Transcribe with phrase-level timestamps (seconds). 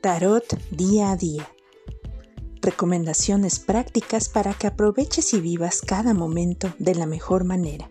[0.00, 1.46] Tarot día a día.
[2.62, 7.90] Recomendaciones prácticas para que aproveches y vivas cada momento de la mejor manera.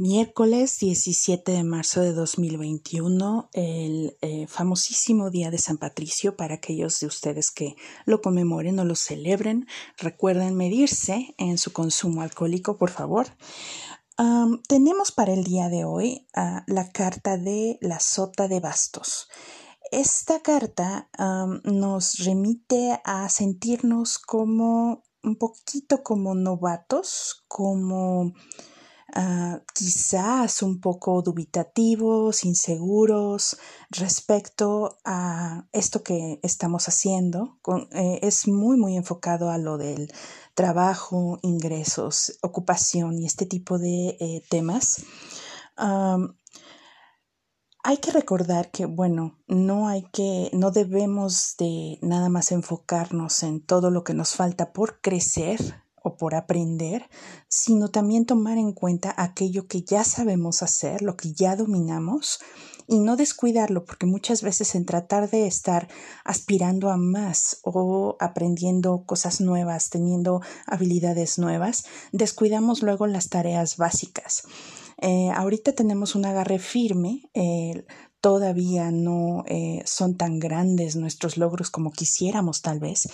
[0.00, 7.00] Miércoles 17 de marzo de 2021, el eh, famosísimo Día de San Patricio, para aquellos
[7.00, 12.90] de ustedes que lo conmemoren o lo celebren, recuerden medirse en su consumo alcohólico, por
[12.90, 13.26] favor.
[14.68, 19.28] Tenemos para el día de hoy ah, la carta de la Sota de Bastos.
[19.90, 21.08] Esta carta
[21.64, 28.32] nos remite a sentirnos como un poquito como novatos, como
[29.14, 33.56] Ah, quizás un poco dubitativos, inseguros
[33.90, 37.58] respecto a esto que estamos haciendo.
[37.92, 40.12] Eh, es muy, muy enfocado a lo del
[40.54, 45.04] trabajo, ingresos, ocupación y este tipo de eh, temas.
[47.84, 53.64] hay que recordar que, bueno, no hay que, no debemos de nada más enfocarnos en
[53.64, 55.82] todo lo que nos falta por crecer,
[56.16, 57.08] por aprender,
[57.48, 62.40] sino también tomar en cuenta aquello que ya sabemos hacer, lo que ya dominamos,
[62.88, 65.88] y no descuidarlo, porque muchas veces en tratar de estar
[66.24, 74.42] aspirando a más o aprendiendo cosas nuevas, teniendo habilidades nuevas, descuidamos luego las tareas básicas.
[75.00, 77.84] Eh, ahorita tenemos un agarre firme, eh,
[78.20, 83.08] todavía no eh, son tan grandes nuestros logros como quisiéramos tal vez,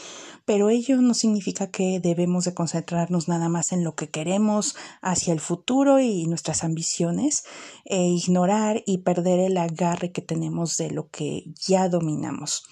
[0.44, 5.32] pero ello no significa que debemos de concentrarnos nada más en lo que queremos hacia
[5.32, 7.44] el futuro y nuestras ambiciones
[7.84, 12.64] e ignorar y perder el agarre que tenemos de lo que ya dominamos.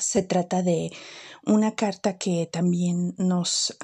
[0.00, 0.90] Se trata de
[1.46, 3.76] una carta que también nos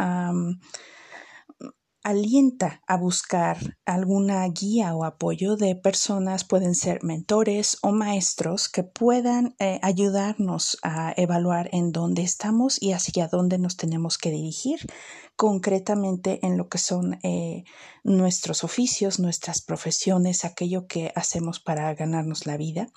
[2.10, 8.82] alienta a buscar alguna guía o apoyo de personas, pueden ser mentores o maestros que
[8.82, 14.80] puedan eh, ayudarnos a evaluar en dónde estamos y hacia dónde nos tenemos que dirigir
[15.36, 17.64] concretamente en lo que son eh,
[18.04, 22.88] nuestros oficios, nuestras profesiones, aquello que hacemos para ganarnos la vida.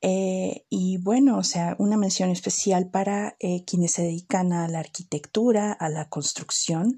[0.00, 5.72] Eh, y bueno, o sea, una mención especial para quienes se dedican a la arquitectura,
[5.72, 6.96] a la construcción.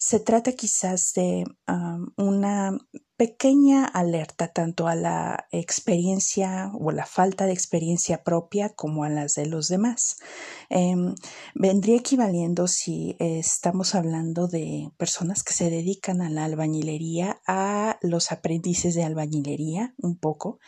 [0.00, 1.44] Se trata quizás de
[2.16, 2.78] una
[3.20, 9.34] pequeña alerta tanto a la experiencia o la falta de experiencia propia como a las
[9.34, 10.16] de los demás.
[10.70, 11.14] Em,
[11.54, 18.32] vendría equivaliendo si estamos hablando de personas que se dedican a la albañilería, a los
[18.32, 20.58] aprendices de albañilería un poco.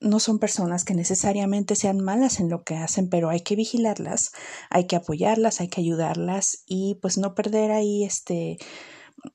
[0.00, 4.32] no son personas que necesariamente sean malas en lo que hacen, pero hay que vigilarlas,
[4.70, 8.56] hay que apoyarlas, hay que ayudarlas y pues no perder ahí este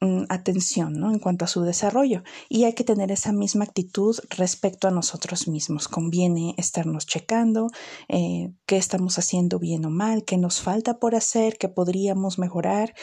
[0.01, 1.13] Mm, atención ¿no?
[1.13, 5.47] en cuanto a su desarrollo y hay que tener esa misma actitud respecto a nosotros
[5.47, 5.87] mismos.
[5.87, 7.69] Conviene estarnos checando
[8.09, 12.95] eh, qué estamos haciendo bien o mal, qué nos falta por hacer, qué podríamos mejorar.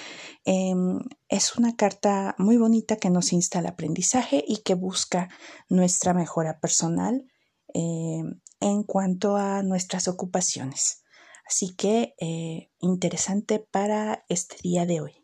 [0.45, 0.99] Em,
[1.31, 5.31] es una carta muy bonita que nos insta al aprendizaje y que busca
[5.71, 7.25] nuestra mejora personal
[7.72, 11.03] em, en cuanto a nuestras ocupaciones.
[11.47, 15.23] Así que eh, interesante para este día de hoy.